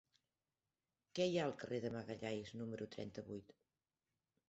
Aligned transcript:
Què 1.19 1.27
hi 1.29 1.37
ha 1.41 1.45
al 1.49 1.55
carrer 1.65 1.81
de 1.85 1.93
Magalhães 1.99 2.53
número 2.63 2.91
trenta-vuit? 2.97 3.59